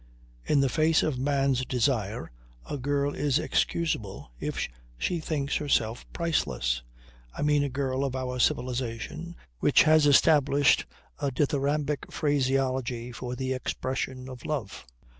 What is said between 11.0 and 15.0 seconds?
a dithyrambic phraseology for the expression of love.